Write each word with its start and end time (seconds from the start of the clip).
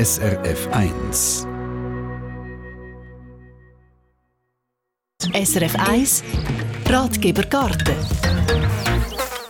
SRF 0.00 0.66
1. 0.72 1.46
SRF 5.34 5.76
1 5.76 6.24
Ratgeber 6.86 7.42
Garten. 7.42 7.94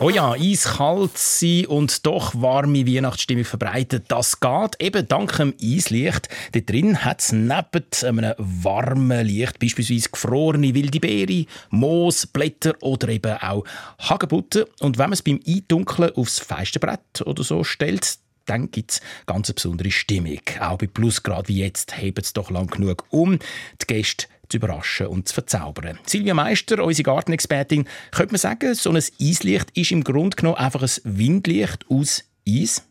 Oh 0.00 0.10
ja, 0.10 0.32
eiskalt 0.32 1.16
sein 1.16 1.66
und 1.66 2.04
doch 2.04 2.34
warme 2.34 2.84
Weihnachtsstimmung 2.84 3.44
verbreitet, 3.44 4.06
das 4.08 4.40
geht 4.40 4.74
eben 4.80 5.06
dank 5.06 5.36
dem 5.36 5.54
Eislicht. 5.62 6.28
Dort 6.50 6.68
drin 6.68 7.04
hat 7.04 7.20
es 7.20 7.30
neben 7.30 7.86
einem 8.02 8.34
warmen 8.38 9.24
Licht 9.24 9.60
beispielsweise 9.60 10.08
gefrorene 10.08 10.74
wilde 10.74 10.98
Beere, 10.98 11.46
Moos, 11.68 12.26
Blätter 12.26 12.74
oder 12.80 13.08
eben 13.10 13.36
auch 13.36 13.62
Hagebutten. 14.00 14.64
Und 14.80 14.98
wenn 14.98 15.10
man 15.10 15.12
es 15.12 15.22
beim 15.22 15.38
Eindunkeln 15.46 16.10
aufs 16.16 16.40
Feistenbrett 16.40 17.22
oder 17.24 17.44
so 17.44 17.62
stellt, 17.62 18.18
dann 18.50 18.70
gibt 18.70 18.90
es 18.90 19.00
ganz 19.26 19.48
eine 19.48 19.54
besondere 19.54 19.90
Stimmung. 19.90 20.40
Auch 20.60 20.78
bei 20.78 20.86
Plusgrad 20.86 21.48
wie 21.48 21.60
jetzt 21.60 21.96
hebt 21.96 22.24
es 22.24 22.32
doch 22.32 22.50
lang 22.50 22.66
genug 22.66 23.04
um, 23.10 23.38
die 23.80 23.86
Gäste 23.86 24.26
zu 24.48 24.56
überraschen 24.56 25.06
und 25.06 25.28
zu 25.28 25.34
verzaubern. 25.34 26.00
Silvia 26.04 26.34
Meister, 26.34 26.82
unsere 26.82 27.04
Gartenexpertin, 27.04 27.86
könnte 28.10 28.32
man 28.32 28.40
sagen, 28.40 28.74
so 28.74 28.90
ein 28.90 28.96
Eislicht 28.96 29.70
ist 29.76 29.92
im 29.92 30.02
Grunde 30.02 30.36
genommen 30.36 30.56
einfach 30.56 30.82
ein 30.82 30.90
Windlicht 31.04 31.86
aus 31.88 32.24
Eis? 32.46 32.82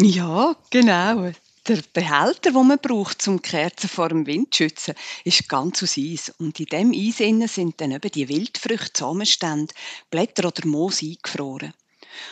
Ja, 0.00 0.56
genau. 0.70 1.30
Der 1.68 1.78
Behälter, 1.92 2.50
den 2.50 2.66
man 2.66 2.78
braucht, 2.80 3.28
um 3.28 3.40
die 3.40 3.48
Kerzen 3.48 3.88
vor 3.88 4.08
dem 4.08 4.26
Wind 4.26 4.54
zu 4.54 4.64
schützen, 4.64 4.94
ist 5.24 5.48
ganz 5.48 5.82
aus 5.82 5.96
Eis. 5.98 6.32
Und 6.38 6.58
in 6.58 6.66
diesem 6.66 6.92
Eis 6.92 7.54
sind 7.54 7.80
dann 7.80 7.92
eben 7.92 8.10
die 8.10 8.28
Wildfrüchte 8.28 8.92
zusammenstände, 8.94 9.72
Blätter 10.10 10.48
oder 10.48 10.66
Moos 10.66 11.02
eingefroren. 11.02 11.74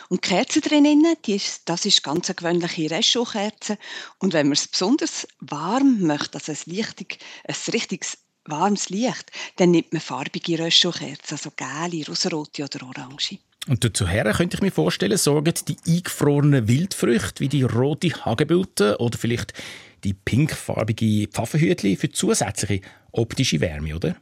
Und 0.09 0.25
die 0.25 0.29
Kerze 0.29 0.61
drinnen, 0.61 1.05
ist, 1.27 1.61
das 1.65 1.85
ist 1.85 2.03
ganz 2.03 2.29
eine 2.29 2.35
gewöhnliche 2.35 2.91
Restaukerze. 2.91 3.77
Und 4.19 4.33
wenn 4.33 4.47
man 4.47 4.53
es 4.53 4.67
besonders 4.67 5.27
warm 5.39 6.01
möchte, 6.01 6.37
also 6.37 6.51
ein, 6.51 6.75
richtig, 6.75 7.19
ein 7.47 7.55
richtiges 7.71 8.17
warmes 8.45 8.89
Licht, 8.89 9.31
dann 9.57 9.71
nimmt 9.71 9.93
man 9.93 10.01
farbige 10.01 10.59
Röschelkerzen, 10.59 11.37
also 11.37 11.51
gelbe, 11.55 12.07
rosarote 12.07 12.63
oder 12.63 12.87
orange. 12.87 13.39
Und 13.67 13.83
dazu 13.83 14.07
her 14.07 14.31
könnte 14.33 14.57
ich 14.57 14.61
mir 14.61 14.71
vorstellen, 14.71 15.17
sorgen 15.17 15.53
die 15.67 15.77
eingefrorenen 15.87 16.67
Wildfrüchte 16.67 17.41
wie 17.41 17.49
die 17.49 17.61
rote 17.61 18.09
Hagebutte 18.25 18.97
oder 18.99 19.17
vielleicht 19.19 19.53
die 20.03 20.13
pinkfarbige 20.13 21.27
Pfaffenhütli 21.27 21.95
für 21.95 22.09
zusätzliche 22.09 22.81
optische 23.11 23.59
Wärme, 23.61 23.95
oder? 23.95 24.15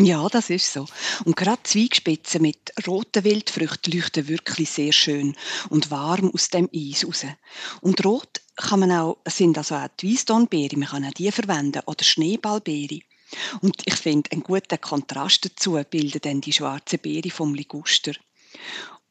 Ja, 0.00 0.26
das 0.28 0.50
ist 0.50 0.72
so. 0.72 0.86
Und 1.24 1.36
gerade 1.36 1.62
Zweigspitzen 1.64 2.42
mit 2.42 2.72
roten 2.86 3.24
Wildfrüchten 3.24 3.92
leuchten 3.92 4.26
wirklich 4.26 4.70
sehr 4.70 4.92
schön 4.92 5.36
und 5.68 5.90
warm 5.90 6.30
aus 6.32 6.48
dem 6.48 6.68
Eis 6.74 7.06
raus. 7.06 7.26
Und 7.82 8.04
rot 8.04 8.40
kann 8.56 8.80
man 8.80 8.92
auch, 8.92 9.18
sind 9.26 9.58
also 9.58 9.76
auch 9.76 9.88
die 10.00 10.12
Weissdornbeere, 10.12 10.78
man 10.78 10.88
kann 10.88 11.04
auch 11.04 11.12
die 11.12 11.30
verwenden, 11.30 11.82
oder 11.86 12.04
Schneeballbeere. 12.04 13.00
Und 13.60 13.82
ich 13.84 13.94
finde, 13.94 14.30
einen 14.32 14.42
guten 14.42 14.80
Kontrast 14.80 15.44
dazu 15.44 15.80
bilden 15.88 16.20
dann 16.22 16.40
die 16.40 16.52
schwarze 16.52 16.98
Beere 16.98 17.30
vom 17.30 17.54
Liguster. 17.54 18.12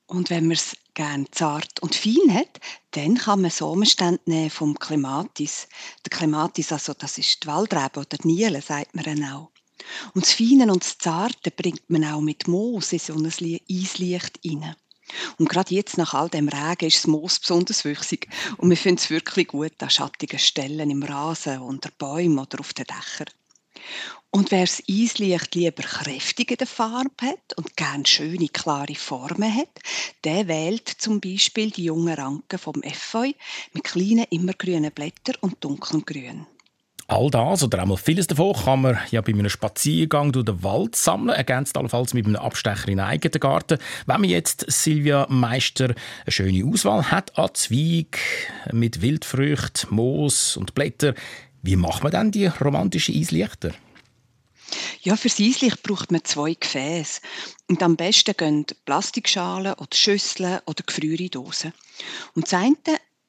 Und 0.08 0.30
wenn 0.30 0.48
man 0.48 0.58
es 0.58 0.76
gerne 0.94 1.26
zart 1.32 1.80
und 1.82 1.96
fein 1.96 2.34
hat, 2.34 2.60
dann 2.92 3.16
kann 3.16 3.42
man 3.42 3.52
Samenstände 3.52 4.22
nehmen 4.26 4.50
vom 4.50 4.78
Clematis. 4.78 5.68
Der 6.06 6.18
Clematis, 6.18 6.72
also 6.72 6.94
das 6.94 7.18
ist 7.18 7.44
die 7.44 7.48
Waldrebe 7.48 8.02
oder 8.02 8.18
die 8.18 8.28
Niele, 8.28 8.62
sagt 8.62 8.94
man 8.94 9.24
auch. 9.24 9.51
Und 10.14 10.26
das 10.26 10.34
Feine 10.34 10.72
und 10.72 10.84
das 10.84 10.98
Zarte 10.98 11.52
bringt 11.52 11.90
man 11.90 12.06
auch 12.06 12.22
mit 12.22 12.48
Moos 12.48 12.94
in 12.94 13.00
so 13.00 13.14
ein 13.14 13.26
Eislicht 13.26 14.40
rein. 14.46 14.76
Und 15.38 15.50
gerade 15.50 15.76
jetzt 15.76 15.98
nach 15.98 16.14
all 16.14 16.30
dem 16.30 16.48
Regen 16.48 16.88
ist 16.88 16.98
das 16.98 17.08
Moos 17.08 17.40
besonders 17.40 17.84
wüchsig 17.84 18.28
und 18.58 18.70
wir 18.70 18.78
finden 18.78 19.00
es 19.00 19.10
wirklich 19.10 19.48
gut 19.48 19.82
an 19.82 19.90
schattigen 19.90 20.40
Stellen 20.40 20.90
im 20.90 21.04
Rasen, 21.04 21.60
unter 21.60 21.90
Bäumen 21.98 22.40
oder 22.40 22.60
auf 22.60 22.74
den 22.74 22.86
Dächern. 22.86 23.28
Und 24.30 24.52
wer 24.52 24.62
das 24.62 24.82
Eislicht 24.90 25.56
lieber 25.56 25.84
kräftig 25.84 26.52
in 26.52 26.58
der 26.58 26.68
Farbe 26.68 27.26
hat 27.26 27.58
und 27.58 27.76
gerne 27.76 28.06
schöne, 28.06 28.48
klare 28.48 28.96
Formen 28.96 29.54
hat, 29.54 29.80
der 30.24 30.48
wählt 30.48 30.88
zum 30.88 31.20
Beispiel 31.20 31.72
die 31.72 31.86
jungen 31.86 32.14
Ranken 32.14 32.58
vom 32.58 32.82
Efeu 32.82 33.34
mit 33.74 33.84
kleinen, 33.84 34.26
immergrünen 34.30 34.92
Blättern 34.92 35.36
und 35.42 35.62
dunklem 35.62 36.06
Grün. 36.06 36.48
All 37.12 37.30
das 37.30 37.62
oder 37.62 37.82
einmal 37.82 37.98
vieles 37.98 38.28
davon 38.28 38.56
kann 38.56 38.84
man 38.84 38.98
ja 39.12 39.20
bei 39.20 39.34
einem 39.34 39.50
Spaziergang 39.50 40.32
durch 40.32 40.46
den 40.46 40.64
Wald 40.64 40.96
sammeln, 40.96 41.36
ergänzt 41.36 41.76
allenfalls 41.76 42.14
mit 42.14 42.26
einem 42.26 42.38
Abstecher 42.38 42.88
in 42.88 43.00
den 43.00 43.06
eigenen 43.06 43.38
Garten. 43.38 43.80
Wenn 44.06 44.22
man 44.22 44.30
jetzt 44.30 44.64
Silvia 44.70 45.28
Meister 45.28 45.88
eine 45.88 46.32
schöne 46.32 46.66
Auswahl 46.66 47.12
hat 47.12 47.38
an 47.38 47.50
Zweig 47.54 48.18
mit 48.72 49.02
Wildfrüchten, 49.02 49.94
Moos 49.94 50.56
und 50.56 50.74
Blättern, 50.74 51.16
wie 51.62 51.76
macht 51.76 52.02
man 52.02 52.14
dann 52.14 52.32
die 52.32 52.46
romantischen 52.46 53.14
Eislichter? 53.14 53.72
Ja, 55.02 55.18
für 55.18 55.28
Eislicht 55.28 55.84
braucht 55.84 56.14
man 56.14 56.24
zwei 56.24 56.54
Gefäße. 56.54 57.20
Und 57.68 57.84
am 57.84 57.98
besten 57.98 58.38
gehen 58.38 58.66
Plastikschalen 58.86 59.74
oder 59.74 59.94
Schüsseln 59.94 60.60
oder 60.66 60.84
Gefrierdosen. 60.86 61.74
Und 62.36 62.46
das 62.46 62.54
eine 62.54 62.78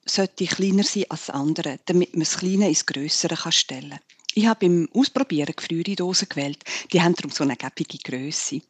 sollte 0.05 0.47
kleiner 0.47 0.85
sein 0.85 1.05
als 1.09 1.27
das 1.27 1.35
andere, 1.35 1.81
damit 1.87 2.13
man 2.15 2.21
das 2.21 2.39
Kleine 2.39 2.69
ins 2.69 2.87
Größere 2.87 3.53
stellen 3.53 3.91
kann. 3.91 4.01
Ich 4.35 4.47
habe 4.47 4.61
beim 4.61 4.89
Ausprobieren 4.95 5.55
Gefrierdosen 5.55 6.29
gewählt. 6.29 6.65
Die 6.93 7.03
haben 7.03 7.15
darum 7.15 7.31
so 7.31 7.45
eine 7.45 7.57
gäbige 7.57 7.99
Größe. 7.99 8.63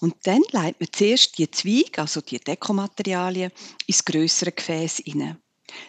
Und 0.00 0.14
dann 0.24 0.42
leitet 0.50 0.80
man 0.80 0.88
zuerst 0.92 1.38
die 1.38 1.50
Zweige, 1.50 2.00
also 2.00 2.20
die 2.20 2.38
Dekomaterialien, 2.38 3.52
ins 3.86 4.04
größere 4.04 4.52
Gefäß 4.52 5.02
hinein. 5.04 5.38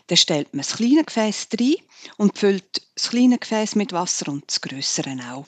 Dann 0.07 0.17
stellt 0.17 0.53
man 0.53 0.63
das 0.63 0.78
kleine 0.78 1.03
Gefäß 1.03 1.47
rein 1.59 1.75
und 2.17 2.38
füllt 2.38 2.81
das 2.95 3.09
kleine 3.09 3.38
Gefäß 3.38 3.75
mit 3.75 3.91
Wasser 3.91 4.29
und 4.29 4.44
das 4.47 4.62
größere 4.62 5.17
auch. 5.31 5.47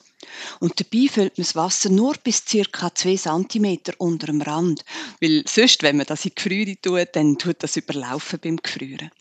Und 0.60 0.80
dabei 0.80 1.08
füllt 1.08 1.38
man 1.38 1.46
das 1.46 1.56
Wasser 1.56 1.90
nur 1.90 2.16
bis 2.24 2.44
ca. 2.46 2.94
2 2.94 3.16
cm 3.16 3.80
unter 3.98 4.28
dem 4.28 4.42
Rand, 4.42 4.84
weil 5.22 5.44
sonst, 5.48 5.84
wenn 5.84 5.98
man 5.98 6.06
das 6.06 6.26
in 6.26 6.30
die 6.30 6.36
Gefriere 6.36 6.76
tut, 6.82 7.16
dann 7.16 7.38
tut 7.38 7.58
das 7.60 7.78
überlaufen 7.78 8.40
beim 8.42 8.58
Gefrieren. 8.58 9.12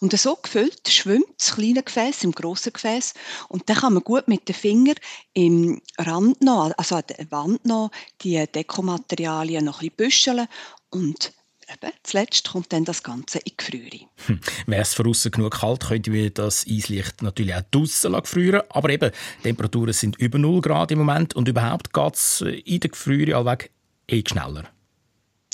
Und 0.00 0.18
so 0.18 0.36
gefüllt 0.36 0.88
schwimmt 0.88 1.26
das 1.38 1.54
kleine 1.54 1.82
Gefäß 1.82 2.24
im 2.24 2.32
grossen 2.32 2.72
Gefäß 2.72 3.14
und 3.48 3.68
dann 3.68 3.76
kann 3.78 3.94
man 3.94 4.04
gut 4.04 4.28
mit 4.28 4.48
den 4.48 4.54
Fingern 4.54 4.96
im 5.32 5.80
Rand 5.98 6.42
noch, 6.42 6.72
also 6.76 6.96
an 6.96 7.04
der 7.08 7.30
Wand 7.30 7.64
noch, 7.64 7.90
die 8.20 8.44
Dekomaterialien 8.46 9.64
noch 9.64 9.80
ein 9.80 9.90
bisschen 9.90 10.36
büscheln 10.36 10.48
und 10.90 11.32
eben, 11.74 11.92
zuletzt 12.02 12.48
kommt 12.48 12.72
dann 12.72 12.84
das 12.84 13.02
Ganze 13.02 13.38
in 13.38 13.44
die 13.46 13.56
Gefriere. 13.56 14.06
Hm. 14.26 14.40
Wäre 14.66 14.82
es 14.82 14.94
von 14.94 15.06
außen 15.06 15.30
genug 15.30 15.60
kalt, 15.60 15.86
könnte 15.88 16.12
wir 16.12 16.30
das 16.30 16.66
Eislicht 16.68 17.22
natürlich 17.22 17.54
auch 17.54 17.62
draussen 17.70 18.12
gefrieren 18.12 18.62
Aber 18.68 18.90
eben, 18.90 19.10
Temperaturen 19.42 19.92
sind 19.92 20.16
über 20.16 20.38
0 20.38 20.60
Grad 20.60 20.90
im 20.90 20.98
Moment 20.98 21.34
und 21.34 21.48
überhaupt 21.48 21.92
geht 21.92 22.14
es 22.14 22.40
in 22.40 22.80
der 22.80 22.90
Gefriere 22.90 23.36
allweg 23.36 23.70
eh 24.08 24.22
schneller. 24.26 24.73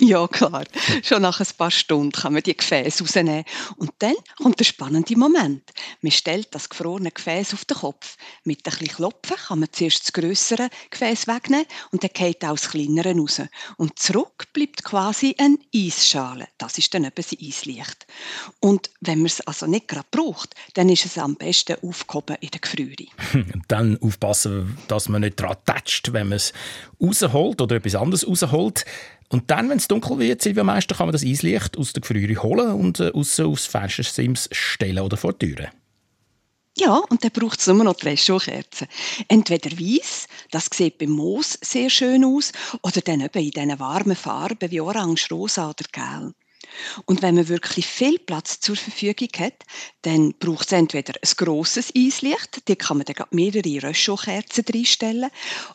Ja, 0.01 0.27
klar. 0.29 0.65
Schon 1.03 1.21
nach 1.23 1.41
ein 1.41 1.47
paar 1.59 1.71
Stunden 1.71 2.13
kann 2.13 2.33
man 2.33 2.43
die 2.43 2.57
Gefäße 2.57 3.05
rausnehmen. 3.05 3.45
Und 3.77 3.93
dann 3.99 4.15
kommt 4.43 4.59
der 4.59 4.65
spannende 4.65 5.17
Moment. 5.17 5.63
Man 6.01 6.11
stellt 6.11 6.55
das 6.55 6.71
gefrorene 6.71 7.11
Gefäß 7.11 7.53
auf 7.53 7.67
den 7.67 7.77
Kopf. 7.77 8.17
Mit 8.45 8.67
ein 8.67 8.71
bisschen 8.71 8.97
Klopfen 8.97 9.37
kann 9.37 9.61
man 9.61 9.69
zuerst 9.71 10.05
das 10.05 10.13
grössere 10.15 10.71
Gefäß 10.91 11.27
wegnehmen 11.27 11.67
und 11.93 12.03
dann 12.03 12.11
geht 12.15 12.45
auch 12.45 12.53
das 12.53 12.71
kleinere 12.71 13.15
raus. 13.15 13.43
Und 13.77 13.99
zurück 13.99 14.47
bleibt 14.55 14.85
quasi 14.85 15.35
eine 15.39 15.59
Eisschale. 15.75 16.49
Das 16.57 16.79
ist 16.79 16.95
dann 16.95 17.05
eben 17.05 17.15
das 17.15 17.33
Eislicht. 17.33 18.07
Und 18.59 18.91
wenn 19.01 19.19
man 19.19 19.27
es 19.27 19.43
also 19.43 19.67
nicht 19.67 19.89
gerade 19.89 20.07
braucht, 20.11 20.55
dann 20.75 20.89
ist 20.89 21.05
es 21.05 21.19
am 21.19 21.37
besten 21.37 21.77
aufgehoben 21.83 22.37
in 22.41 22.51
der 22.51 22.61
Gefriere. 22.61 23.05
dann 23.69 23.99
aufpassen, 24.01 24.79
dass 24.89 25.11
man 25.11 25.21
nicht 25.21 25.39
daran 25.39 25.59
tätscht, 25.67 26.15
wenn 26.15 26.31
man 26.31 26.37
es 26.37 26.55
rausholt 27.03 27.61
oder 27.61 27.77
etwas 27.77 27.95
anderes 27.97 28.27
rausholt. 28.27 28.87
Und 29.33 29.51
dann, 29.51 29.69
wenn 29.69 29.79
es 29.79 29.87
dunkel 29.87 30.19
wird, 30.19 30.43
Silvia 30.43 30.65
Meister, 30.65 30.97
kann 30.97 31.07
man 31.07 31.13
das 31.13 31.25
Eislicht 31.25 31.79
aus 31.79 31.93
der 31.93 32.01
Gefriere 32.01 32.43
holen 32.43 32.73
und 32.73 32.99
äh, 32.99 33.13
aussen 33.13 33.47
aufs 33.47 33.67
Fenstersims 33.67 34.49
stellen 34.51 34.99
oder 34.99 35.17
vor 35.17 35.33
die 35.33 35.55
Türe. 35.55 35.71
Ja, 36.77 36.97
und 36.97 37.23
dann 37.23 37.31
braucht 37.31 37.61
es 37.61 37.67
nur 37.67 37.85
noch 37.85 37.95
die 37.95 38.09
Restaukerzen. 38.09 38.89
Entweder 39.29 39.71
weiß, 39.71 40.27
das 40.51 40.69
sieht 40.73 40.99
beim 40.99 41.11
Moos 41.11 41.59
sehr 41.63 41.91
schön 41.91 42.25
aus, 42.25 42.53
oder 42.83 43.01
dann 43.01 43.21
eben 43.21 43.43
in 43.43 43.51
diesen 43.51 43.79
warmen 43.79 44.17
Farben 44.17 44.71
wie 44.71 44.81
Orange, 44.81 45.29
Rosa 45.31 45.71
oder 45.71 45.85
Gelb. 45.93 46.35
Und 47.05 47.23
wenn 47.23 47.35
man 47.35 47.49
wirklich 47.49 47.87
viel 47.87 48.19
Platz 48.19 48.61
zur 48.61 48.77
Verfügung 48.77 49.29
hat, 49.39 49.65
dann 50.03 50.35
braucht 50.39 50.67
es 50.67 50.73
entweder 50.73 51.15
ein 51.15 51.33
grosses 51.37 51.93
Eislicht, 51.97 52.63
da 52.69 52.75
kann 52.75 52.99
man 52.99 53.07
dann 53.07 53.27
mehrere 53.31 53.89
Röschelkerzen 53.89 54.65
reinstellen, 54.73 55.31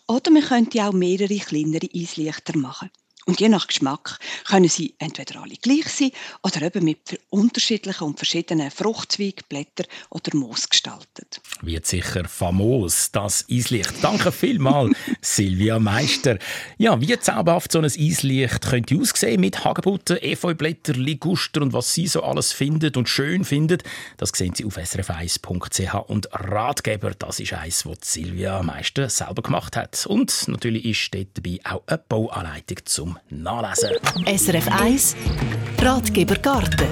oder 0.08 0.32
man 0.32 0.44
könnte 0.44 0.84
auch 0.84 0.94
mehrere 0.94 1.38
kleinere 1.38 1.90
Eislichter 1.94 2.58
machen. 2.58 2.90
Und 3.28 3.40
je 3.40 3.50
nach 3.50 3.66
Geschmack 3.66 4.20
können 4.48 4.70
sie 4.70 4.94
entweder 5.00 5.42
alle 5.42 5.56
gleich 5.56 5.90
sein 5.90 6.12
oder 6.44 6.62
eben 6.62 6.86
mit 6.86 7.20
unterschiedlichen 7.32 8.04
und 8.04 8.18
verschiedenen 8.18 8.70
Fruchtzweig, 8.70 9.50
Blätter 9.50 9.86
oder 10.12 10.36
Moos 10.36 10.70
gestaltet. 10.70 11.42
Wird 11.62 11.88
sicher 11.88 12.26
famos, 12.26 13.10
das 13.12 13.46
Eislicht. 13.50 13.94
Danke 14.04 14.32
vielmals, 14.32 14.96
Silvia 15.22 15.80
Meister. 15.80 16.38
Ja, 16.78 17.02
wie 17.02 17.18
zauberhaft 17.20 17.72
so 17.72 17.80
ein 17.80 17.86
Eislicht 17.86 18.62
könnte 18.62 18.96
aussehen 18.96 19.42
mit 19.42 19.66
Hagebutten, 19.66 20.18
Efeublätter, 20.18 20.94
Liguster 20.94 21.64
und 21.64 21.74
was 21.74 21.96
sie 21.96 22.06
so 22.06 22.22
alles 22.22 22.52
findet 22.52 22.96
und 22.96 23.10
schön 23.10 23.44
findet, 23.44 23.84
das 24.18 24.30
sehen 24.36 24.54
Sie 24.54 24.66
auf 24.66 24.78
srf1.ch 24.78 25.96
und 26.10 26.30
Ratgeber, 26.32 27.12
das 27.18 27.40
ist 27.40 27.54
eins, 27.54 27.88
was 27.88 27.98
Silvia 28.02 28.62
Meister 28.62 29.10
selber 29.10 29.42
gemacht 29.42 29.76
hat. 29.76 30.06
Und 30.06 30.48
natürlich 30.48 30.86
ist 30.86 31.14
dort 31.14 31.28
dabei 31.34 31.60
auch 31.64 31.84
eine 31.88 31.98
Bauanleitung 31.98 32.78
zum 33.30 33.44
Nachlesen. 33.44 33.90
SRF 34.26 34.68
1 34.82 35.16
Ratgeber 35.82 36.36
Garten. 36.36 36.88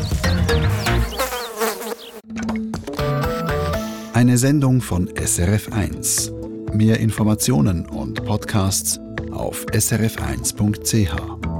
Eine 4.13 4.37
Sendung 4.37 4.81
von 4.81 5.09
SRF 5.15 5.71
1. 5.71 6.31
Mehr 6.73 6.99
Informationen 6.99 7.85
und 7.85 8.23
Podcasts 8.25 8.99
auf 9.31 9.65
srf1.ch. 9.67 11.52